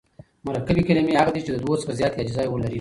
[0.47, 2.69] مرکبي کلیمې هغه دي، چي د دوو څخه زیاتي اجزاوي لري.